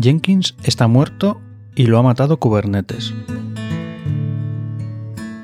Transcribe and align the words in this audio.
Jenkins 0.00 0.54
está 0.62 0.86
muerto 0.86 1.40
y 1.74 1.86
lo 1.86 1.98
ha 1.98 2.02
matado 2.02 2.38
Kubernetes. 2.38 3.12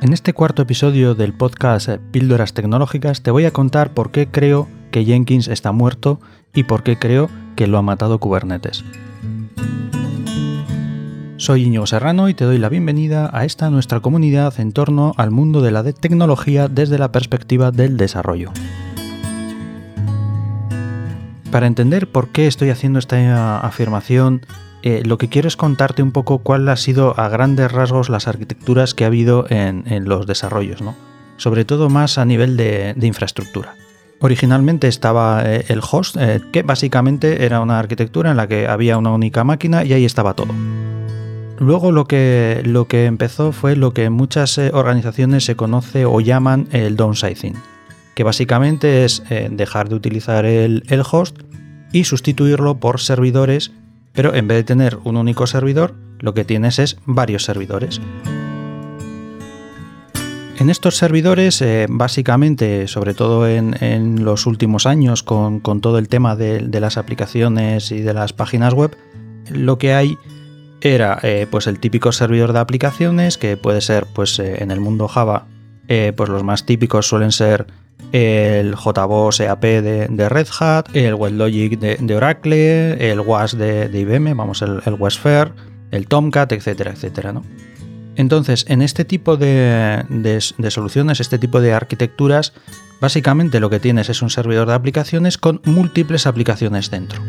En 0.01 0.13
este 0.13 0.33
cuarto 0.33 0.63
episodio 0.63 1.17
del 1.17 1.33
podcast 1.33 1.89
Píldoras 2.13 2.55
Tecnológicas 2.55 3.23
te 3.23 3.33
voy 3.33 3.47
a 3.47 3.51
contar 3.51 3.95
por 3.95 4.13
qué 4.13 4.29
creo 4.29 4.69
que 4.93 5.05
Jenkins 5.05 5.49
está 5.49 5.73
muerto 5.73 6.21
y 6.55 6.65
por 6.65 6.85
qué 6.85 6.97
creo 6.97 7.29
que 7.57 7.67
lo 7.67 7.79
ha 7.79 7.83
matado 7.83 8.21
Kubernetes. 8.21 8.85
Soy 11.37 11.65
Íñigo 11.65 11.87
Serrano 11.89 12.29
y 12.29 12.35
te 12.35 12.45
doy 12.45 12.59
la 12.59 12.69
bienvenida 12.69 13.31
a 13.33 13.45
esta 13.45 13.71
nuestra 13.71 13.99
comunidad 13.99 14.61
en 14.61 14.71
torno 14.71 15.15
al 15.17 15.33
mundo 15.33 15.63
de 15.63 15.73
la 15.73 15.83
tecnología 15.93 16.69
desde 16.69 16.99
la 16.99 17.11
perspectiva 17.11 17.73
del 17.73 17.97
desarrollo. 17.97 18.53
Para 21.55 21.69
entender 21.69 22.09
por 22.09 22.31
qué 22.31 22.49
estoy 22.49 22.71
haciendo 22.71 22.99
esta 22.99 23.61
afirmación, 23.61 24.45
eh, 24.83 25.05
lo 25.07 25.19
que 25.19 25.29
quiero 25.29 25.47
es 25.47 25.57
contarte 25.57 26.03
un 26.03 26.11
poco 26.11 26.39
cuál 26.39 26.69
ha 26.69 26.77
sido 26.77 27.17
a 27.17 27.29
grandes 27.29 27.71
rasgos 27.71 28.09
las 28.09 28.27
arquitecturas 28.27 28.93
que 28.93 29.05
ha 29.05 29.07
habido 29.07 29.47
en, 29.49 29.85
los 30.09 30.27
desarrollos, 30.27 30.83
¿no? 30.83 30.97
sobre 31.37 31.65
todo 31.65 31.89
más 31.89 32.19
a 32.19 32.25
nivel 32.25 32.57
de, 32.57 32.97
infraestructura. 33.01 33.77
Originalmente 34.19 34.89
estaba 34.89 35.45
eh, 35.45 35.65
el 35.69 35.79
host, 35.89 36.17
eh, 36.19 36.41
que 36.53 36.65
básicamente 36.65 37.45
era 37.45 37.61
una 37.61 37.79
arquitectura 37.79 38.33
en 38.33 38.37
la 38.37 38.49
que 38.49 38.67
había 38.67 38.99
una 38.99 39.13
única 39.13 39.45
máquina 39.45 39.85
y 39.85 39.93
ahí 39.93 40.05
estaba 40.05 40.35
todo. 40.35 40.53
Luego 41.61 41.93
lo 41.93 42.07
que, 42.07 42.63
lo 42.65 42.89
que 42.89 43.05
empezó 43.05 43.53
fue 43.53 43.77
lo 43.77 43.95
que 43.95 44.07
en 44.07 44.13
muchas 44.13 44.59
organizaciones 44.59 45.45
se 45.45 45.55
conoce 45.55 46.05
o 46.05 46.21
llaman 46.21 46.67
el 46.73 46.97
downsizing 46.97 47.55
que 48.15 48.23
básicamente 48.25 49.05
es 49.05 49.23
eh, 49.31 49.49
dejar 49.51 49.89
de 49.89 49.97
utilizar 49.97 50.47
el, 50.47 50.83
host 51.11 51.39
y 51.93 52.05
sustituirlo 52.05 52.79
por 52.79 53.01
servidores, 53.01 53.73
pero 54.13 54.35
en 54.35 54.49
vez 54.49 54.59
de 54.59 54.65
tener 54.65 54.99
un 55.05 55.17
único 55.17 55.47
servidor, 55.47 55.95
lo 56.21 56.35
que 56.35 56.45
tienes 56.45 56.79
es 56.79 56.97
varios 57.05 57.45
servidores. 57.45 58.01
En 60.57 60.71
estos 60.71 60.97
servidores, 60.97 61.61
eh, 61.63 61.87
básicamente, 61.89 62.87
sobre 62.87 63.13
todo 63.13 63.49
en, 63.49 64.25
los 64.25 64.47
últimos 64.47 64.87
años, 64.87 65.25
con, 65.25 65.61
todo 65.61 65.99
el 65.99 66.09
tema 66.09 66.37
de, 66.37 66.81
las 66.81 66.97
aplicaciones 66.97 67.91
y 67.91 68.01
de 68.01 68.15
las 68.15 68.33
páginas 68.33 68.73
web, 68.73 68.97
lo 69.51 69.79
que 69.79 69.95
hay 69.95 70.17
era 70.81 71.19
eh, 71.23 71.49
pues 71.51 71.67
el 71.67 71.81
típico 71.81 72.13
servidor 72.13 72.53
de 72.53 72.61
aplicaciones, 72.61 73.37
que 73.37 73.57
puede 73.57 73.81
ser 73.81 74.07
pues, 74.15 74.39
en 74.39 74.71
el 74.71 74.79
mundo 74.79 75.09
Java, 75.09 75.47
pues 75.89 76.31
los 76.31 76.45
más 76.45 76.65
típicos 76.65 77.09
suelen 77.09 77.33
ser 77.33 77.67
el 78.15 78.77
JBoss 78.77 79.41
EAP 79.41 79.61
de, 79.61 80.29
Red 80.29 80.47
Hat, 80.61 80.95
el 80.95 81.15
WebLogic 81.15 81.81
de, 81.81 81.97
de 82.01 82.17
Oracle, 82.17 83.11
el 83.11 83.19
WAS 83.19 83.59
de, 83.59 83.91
IBM, 83.93 84.37
vamos, 84.37 84.63
el, 84.63 84.81
el 84.87 84.97
el 85.91 86.07
Tomcat, 86.07 86.53
etcétera, 86.53 86.93
etcétera, 86.93 87.33
¿no? 87.33 87.43
Entonces, 88.15 88.67
en 88.69 88.83
este 88.83 89.05
tipo 89.05 89.37
de, 89.37 90.39
soluciones, 90.69 91.19
este 91.19 91.41
tipo 91.41 91.61
de 91.61 91.73
arquitecturas, 91.73 92.53
básicamente 93.01 93.59
lo 93.59 93.69
que 93.69 93.81
tienes 93.81 94.09
es 94.09 94.23
un 94.23 94.31
servidor 94.31 94.69
de 94.69 94.75
aplicaciones 94.75 95.37
con 95.37 95.61
múltiples 95.65 96.29
aplicaciones 96.29 96.93
dentro. 96.93 97.21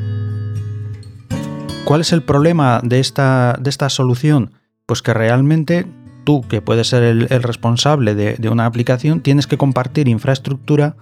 ¿Cuál 1.86 2.02
es 2.02 2.14
el 2.14 2.22
problema 2.22 2.80
de 2.84 3.00
esta, 3.00 3.58
de 3.60 3.72
esta 3.72 3.90
solución? 3.90 4.52
Pues 4.86 5.02
que 5.02 5.16
realmente 5.16 5.88
tú, 6.26 6.42
que 6.42 6.62
puedes 6.62 6.88
ser 6.88 7.04
el, 7.04 7.30
responsable 7.42 8.16
de, 8.16 8.50
una 8.50 8.66
aplicación, 8.66 9.22
tienes 9.22 9.48
que 9.48 9.58
compartir 9.58 10.10
infraestructura, 10.10 10.98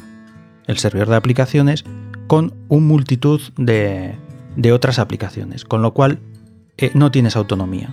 el 0.67 0.77
servidor 0.77 1.09
de 1.09 1.15
aplicaciones, 1.15 1.83
con 2.27 2.53
un 2.67 2.85
multitud 2.85 3.41
de, 3.57 4.15
otras 4.71 4.99
aplicaciones, 4.99 5.65
con 5.65 5.81
lo 5.81 5.93
cual 5.93 6.19
eh, 6.77 6.91
no 6.93 7.09
tienes 7.09 7.35
autonomía. 7.35 7.89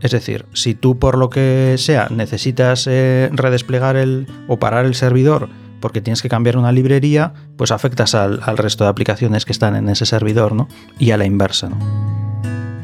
Es 0.00 0.12
decir, 0.12 0.46
si 0.54 0.74
tú 0.74 0.98
por 0.98 1.18
lo 1.18 1.28
que 1.28 1.74
sea 1.76 2.08
necesitas 2.08 2.86
eh, 2.86 3.28
redesplegar 3.32 3.96
el, 3.96 4.26
o 4.48 4.58
parar 4.58 4.86
el 4.86 4.94
servidor 4.94 5.50
porque 5.80 6.00
tienes 6.00 6.22
que 6.22 6.28
cambiar 6.28 6.56
una 6.56 6.72
librería, 6.72 7.32
pues 7.56 7.70
afectas 7.70 8.14
al, 8.14 8.40
al, 8.42 8.58
resto 8.58 8.84
de 8.84 8.90
aplicaciones 8.90 9.44
que 9.44 9.52
están 9.52 9.76
en 9.76 9.88
ese 9.88 10.04
servidor, 10.04 10.54
¿no? 10.54 10.68
Y 10.98 11.10
a 11.12 11.16
la 11.16 11.24
inversa, 11.24 11.70
¿no? 11.70 12.29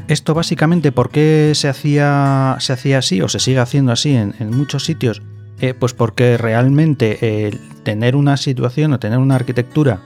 Esto 0.08 0.34
básicamente, 0.34 0.92
¿por 0.92 1.10
qué 1.10 1.52
se 1.54 1.68
hacía, 1.68 2.56
se 2.60 2.72
hacía 2.72 2.98
así 2.98 3.20
o 3.22 3.28
se 3.28 3.40
sigue 3.40 3.58
haciendo 3.58 3.92
así 3.92 4.14
en, 4.14 4.34
muchos 4.50 4.84
sitios? 4.84 5.22
Eh, 5.60 5.74
pues 5.74 5.94
porque 5.94 6.36
realmente 6.36 7.50
tener 7.82 8.14
una 8.14 8.36
situación 8.36 8.92
o 8.92 8.98
tener 8.98 9.18
una 9.18 9.36
arquitectura 9.36 10.00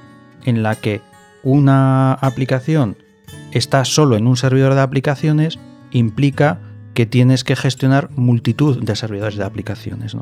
en 0.45 0.63
la 0.63 0.77
que 0.77 1.03
una 1.43 2.13
aplicación 2.15 2.97
está 3.53 3.85
solo 3.85 4.17
en 4.17 4.27
un 4.27 4.37
servidor 4.37 4.75
de 4.75 4.81
aplicaciones 4.81 5.59
implica 5.91 6.61
que 6.95 7.07
tienes 7.07 7.45
que 7.45 7.57
gestionar 7.57 8.11
multitud 8.13 8.83
de 8.83 8.97
servidores 8.97 9.37
de 9.37 9.45
aplicaciones. 9.45 10.17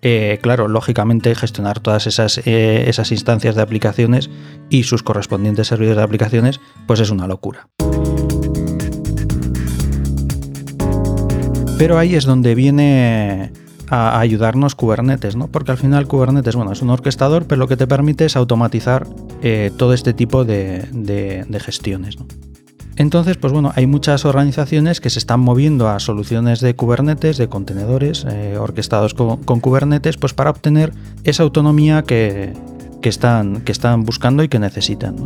Eh, 0.00 0.38
claro, 0.42 0.68
lógicamente 0.68 1.34
gestionar 1.34 1.80
todas 1.80 2.06
esas, 2.06 2.38
eh, 2.38 2.88
esas 2.88 3.12
instancias 3.12 3.54
de 3.54 3.62
aplicaciones 3.62 4.30
y 4.68 4.82
sus 4.82 5.02
correspondientes 5.02 5.68
servidores 5.68 5.98
de 5.98 6.04
aplicaciones, 6.04 6.60
pues 6.86 7.00
es 7.00 7.10
una 7.10 7.26
locura. 7.26 7.68
Pero 11.82 11.98
ahí 11.98 12.14
es 12.14 12.26
donde 12.26 12.54
viene 12.54 13.50
a 13.88 14.20
ayudarnos 14.20 14.76
Kubernetes, 14.76 15.34
¿no? 15.34 15.48
Porque 15.48 15.72
al 15.72 15.78
final 15.78 16.06
Kubernetes, 16.06 16.54
bueno, 16.54 16.70
es 16.70 16.80
un 16.80 16.90
orquestador, 16.90 17.46
pero 17.48 17.58
lo 17.58 17.66
que 17.66 17.76
te 17.76 17.88
permite 17.88 18.24
es 18.24 18.36
automatizar 18.36 19.04
eh, 19.42 19.72
todo 19.76 19.92
este 19.92 20.12
tipo 20.12 20.44
de, 20.44 21.44
gestiones, 21.60 22.18
Entonces, 22.94 23.36
pues 23.36 23.52
bueno, 23.52 23.72
hay 23.74 23.88
muchas 23.88 24.24
organizaciones 24.24 25.00
que 25.00 25.10
se 25.10 25.18
están 25.18 25.40
moviendo 25.40 25.88
a 25.88 25.98
soluciones 25.98 26.60
de 26.60 26.76
Kubernetes, 26.76 27.36
de 27.36 27.48
contenedores 27.48 28.24
eh, 28.30 28.56
orquestados 28.58 29.14
con, 29.14 29.38
Kubernetes, 29.58 30.18
pues 30.18 30.34
para 30.34 30.50
obtener 30.50 30.92
esa 31.24 31.42
autonomía 31.42 32.02
que, 32.02 32.52
están, 33.02 33.62
que 33.62 33.72
están 33.72 34.04
buscando 34.04 34.44
y 34.44 34.48
que 34.48 34.60
necesitan. 34.60 35.16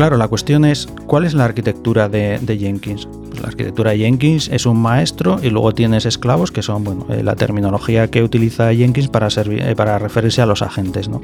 Claro, 0.00 0.16
la 0.16 0.28
cuestión 0.28 0.64
es 0.64 0.88
cuál 1.06 1.26
es 1.26 1.34
la 1.34 1.44
arquitectura 1.44 2.08
de, 2.08 2.38
Jenkins. 2.58 3.06
Pues 3.28 3.42
la 3.42 3.48
arquitectura 3.48 3.90
de 3.90 3.98
Jenkins 3.98 4.48
es 4.48 4.64
un 4.64 4.78
maestro 4.78 5.38
y 5.42 5.50
luego 5.50 5.74
tienes 5.74 6.06
esclavos, 6.06 6.50
que 6.50 6.62
son 6.62 6.84
bueno, 6.84 7.06
eh, 7.10 7.22
la 7.22 7.36
terminología 7.36 8.10
que 8.10 8.22
utiliza 8.22 8.72
Jenkins 8.72 9.08
para, 9.08 9.28
eh, 9.28 9.74
para 9.76 9.98
referirse 9.98 10.40
a 10.40 10.46
los 10.46 10.62
agentes. 10.62 11.10
¿no? 11.10 11.20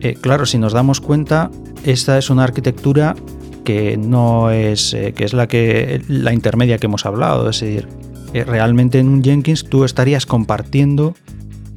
Eh, 0.00 0.18
claro, 0.20 0.44
si 0.44 0.58
nos 0.58 0.74
damos 0.74 1.00
cuenta, 1.00 1.50
esta 1.82 2.18
es 2.18 2.28
una 2.28 2.44
arquitectura 2.44 3.16
que 3.64 3.96
no 3.96 4.50
es, 4.50 4.94
que 5.14 5.24
es 5.24 5.32
la, 5.32 5.48
que, 5.48 6.02
la 6.08 6.34
intermedia 6.34 6.76
que 6.76 6.88
hemos 6.88 7.06
hablado. 7.06 7.48
Es 7.48 7.60
decir, 7.60 7.88
realmente 8.34 8.98
en 8.98 9.08
un 9.08 9.24
Jenkins 9.24 9.64
tú 9.64 9.84
estarías 9.84 10.26
compartiendo 10.26 11.14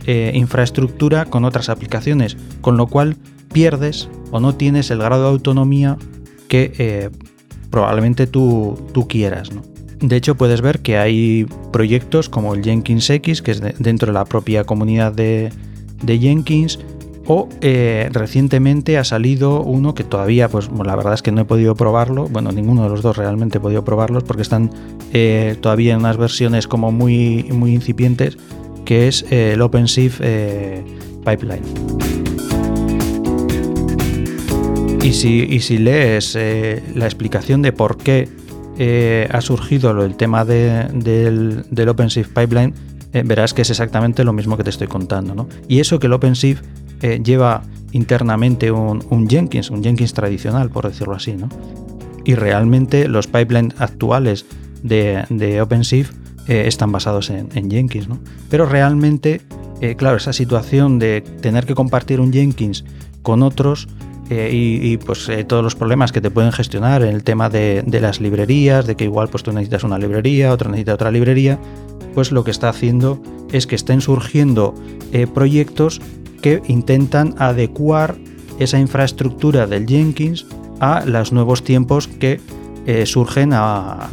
infraestructura 0.05 1.23
con 1.23 1.45
otras 1.45 1.69
aplicaciones, 1.69 2.35
con 2.59 2.75
lo 2.75 2.87
cual 2.87 3.15
pierdes 3.53 4.09
o 4.31 4.39
no 4.39 4.55
tienes 4.55 4.91
el 4.91 4.97
grado 4.97 5.23
de 5.23 5.29
autonomía 5.29 5.97
que 6.47 6.73
eh, 6.77 7.09
probablemente 7.69 8.27
tú, 8.27 8.77
tú 8.93 9.07
quieras. 9.07 9.49
De 9.99 10.17
hecho, 10.17 10.35
puedes 10.35 10.61
ver 10.61 10.81
que 10.81 10.97
hay 10.97 11.45
proyectos 11.71 12.27
como 12.27 12.53
el 12.53 12.63
Jenkins 12.63 13.09
X, 13.09 13.41
que 13.41 13.51
es 13.51 13.61
dentro 13.79 14.07
de 14.07 14.13
la 14.13 14.25
propia 14.25 14.65
comunidad 14.65 15.13
de, 15.13 15.51
Jenkins, 16.05 16.79
o 17.25 17.47
eh, 17.61 18.09
recientemente 18.11 18.97
ha 18.97 19.05
salido 19.05 19.61
uno 19.61 19.95
que 19.95 20.03
todavía, 20.03 20.49
pues 20.49 20.69
la 20.69 20.95
verdad 20.97 21.13
es 21.13 21.21
que 21.21 21.31
no 21.31 21.39
he 21.41 21.45
podido 21.45 21.75
probarlo. 21.75 22.27
Bueno, 22.27 22.51
ninguno 22.51 22.83
de 22.83 22.89
los 22.89 23.01
dos 23.01 23.15
realmente 23.15 23.59
he 23.59 23.61
podido 23.61 23.85
probarlos 23.85 24.23
porque 24.23 24.41
están 24.41 24.71
eh, 25.13 25.55
todavía 25.61 25.93
en 25.93 25.99
unas 25.99 26.17
versiones 26.17 26.67
como 26.67 26.91
muy, 26.91 27.43
muy 27.53 27.73
incipientes, 27.73 28.37
que 28.83 29.07
es 29.07 29.25
el 29.31 29.61
OpenShift 29.61 30.19
Pipeline. 31.23 32.12
Y 35.03 35.11
si, 35.11 35.77
lees 35.79 36.33
eh, 36.37 36.81
la 36.95 37.03
explicación 37.03 37.61
de 37.61 37.73
por 37.73 37.97
qué 37.97 38.29
eh, 38.77 39.27
ha 39.29 39.41
surgido 39.41 40.01
el 40.01 40.15
tema 40.15 40.45
del, 40.45 41.65
OpenShift 41.89 42.31
Pipeline, 42.33 42.73
eh, 43.11 43.21
verás 43.25 43.53
que 43.53 43.63
es 43.63 43.69
exactamente 43.69 44.23
lo 44.23 44.31
mismo 44.31 44.55
que 44.55 44.63
te 44.63 44.69
estoy 44.69 44.87
contando. 44.87 45.49
Y 45.67 45.81
eso 45.81 45.99
que 45.99 46.07
el 46.07 46.13
OpenShift 46.13 46.61
lleva 47.21 47.63
internamente 47.91 48.71
un, 48.71 49.27
Jenkins, 49.29 49.69
un 49.71 49.83
Jenkins 49.83 50.13
tradicional, 50.13 50.69
por 50.69 50.87
decirlo 50.87 51.15
así. 51.15 51.35
Y 52.23 52.35
realmente 52.35 53.09
los 53.09 53.27
pipelines 53.27 53.75
actuales 53.79 54.45
de, 54.83 55.59
OpenShift 55.61 56.13
están 56.47 56.93
basados 56.93 57.29
en, 57.29 57.69
Jenkins. 57.69 58.07
Pero 58.49 58.65
realmente, 58.65 59.41
claro, 59.97 60.17
esa 60.17 60.31
situación 60.31 60.97
de 60.97 61.21
tener 61.21 61.65
que 61.65 61.75
compartir 61.75 62.21
un 62.21 62.31
Jenkins 62.31 62.85
con 63.21 63.43
otros 63.43 63.87
eh, 64.29 64.49
y, 64.53 64.97
pues 64.97 65.27
eh, 65.27 65.43
todos 65.43 65.63
los 65.63 65.75
problemas 65.75 66.11
que 66.11 66.21
te 66.21 66.31
pueden 66.31 66.51
gestionar 66.51 67.03
en 67.03 67.13
el 67.13 67.23
tema 67.23 67.49
de, 67.49 67.83
las 67.85 68.21
librerías, 68.21 68.87
de 68.87 68.95
que 68.95 69.03
igual 69.03 69.27
pues 69.27 69.43
tú 69.43 69.51
necesitas 69.51 69.83
una 69.83 69.97
librería, 69.97 70.53
otro 70.53 70.69
necesita 70.69 70.93
otra 70.93 71.11
librería, 71.11 71.59
pues 72.15 72.31
lo 72.31 72.43
que 72.43 72.51
está 72.51 72.69
haciendo 72.69 73.21
es 73.51 73.67
que 73.67 73.75
estén 73.75 74.01
surgiendo 74.01 74.75
eh, 75.11 75.27
proyectos 75.27 76.01
que 76.41 76.61
intentan 76.67 77.35
adecuar 77.37 78.15
esa 78.59 78.79
infraestructura 78.79 79.67
del 79.67 79.87
Jenkins 79.87 80.45
a 80.79 81.05
los 81.05 81.33
nuevos 81.33 81.63
tiempos 81.63 82.07
que 82.07 82.39
eh, 82.85 83.05
surgen 83.05 83.51
a, 83.53 84.09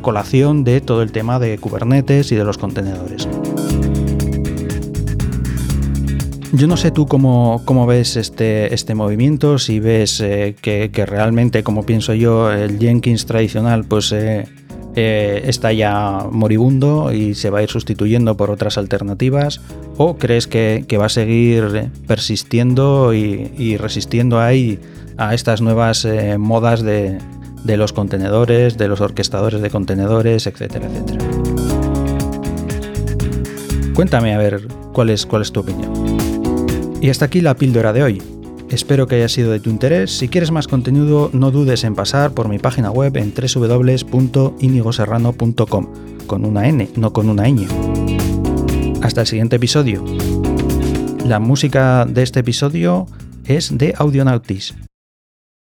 colación 0.00 0.64
de 0.64 0.80
todo 0.80 1.02
el 1.02 1.12
tema 1.12 1.38
de 1.38 1.58
Kubernetes 1.58 2.32
y 2.32 2.36
de 2.36 2.44
los 2.44 2.56
contenedores. 2.56 3.28
Yo 6.54 6.66
no 6.66 6.76
sé 6.76 6.90
tú 6.90 7.06
cómo, 7.06 7.86
ves 7.86 8.16
este, 8.16 8.74
este, 8.74 8.94
movimiento, 8.94 9.58
si 9.58 9.80
ves 9.80 10.20
eh, 10.20 10.54
que, 10.60 11.06
realmente, 11.06 11.62
como 11.62 11.86
pienso 11.86 12.12
yo, 12.12 12.52
el 12.52 12.78
Jenkins 12.78 13.24
tradicional 13.24 13.84
pues 13.84 14.12
eh, 14.12 14.46
eh, 14.94 15.44
está 15.46 15.72
ya 15.72 16.26
moribundo 16.30 17.10
y 17.10 17.34
se 17.34 17.48
va 17.48 17.60
a 17.60 17.62
ir 17.62 17.70
sustituyendo 17.70 18.36
por 18.36 18.50
otras 18.50 18.76
alternativas, 18.76 19.62
o 19.96 20.18
crees 20.18 20.46
que, 20.46 20.84
va 21.00 21.06
a 21.06 21.08
seguir 21.08 21.90
persistiendo 22.06 23.14
y, 23.14 23.78
resistiendo 23.78 24.38
ahí 24.38 24.78
a 25.16 25.32
estas 25.32 25.62
nuevas 25.62 26.06
modas 26.36 26.82
de, 26.82 27.16
de 27.64 27.76
los 27.78 27.94
contenedores, 27.94 28.76
de 28.76 28.88
los 28.88 29.00
orquestadores 29.00 29.62
de 29.62 29.70
contenedores, 29.70 30.46
etcétera, 30.46 30.86
etcétera. 30.86 31.24
Cuéntame 33.94 34.34
a 34.34 34.38
ver 34.38 34.68
cuál 34.92 35.08
es, 35.08 35.24
cuál 35.24 35.40
es 35.40 35.50
tu 35.50 35.60
opinión. 35.60 36.21
Y 37.02 37.10
hasta 37.10 37.24
aquí 37.24 37.40
la 37.40 37.56
píldora 37.56 37.92
de 37.92 38.04
hoy. 38.04 38.22
Espero 38.70 39.08
que 39.08 39.16
haya 39.16 39.28
sido 39.28 39.50
de 39.50 39.58
tu 39.58 39.70
interés. 39.70 40.16
Si 40.16 40.28
quieres 40.28 40.52
más 40.52 40.68
contenido, 40.68 41.30
no 41.32 41.50
dudes 41.50 41.82
en 41.82 41.96
pasar 41.96 42.32
por 42.32 42.48
mi 42.48 42.60
página 42.60 42.92
web 42.92 43.16
en 43.16 43.34
www.inigoserrano.com, 43.34 45.86
con 46.28 46.44
una 46.44 46.68
N, 46.68 46.88
no 46.94 47.12
con 47.12 47.28
una 47.28 47.48
ñ. 47.48 47.66
Hasta 49.02 49.22
el 49.22 49.26
siguiente 49.26 49.56
episodio. 49.56 50.04
La 51.26 51.40
música 51.40 52.06
de 52.08 52.22
este 52.22 52.38
episodio 52.38 53.08
es 53.46 53.76
de 53.76 53.94
Audionautis. 53.98 54.76